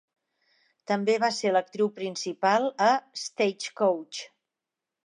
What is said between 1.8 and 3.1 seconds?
principal a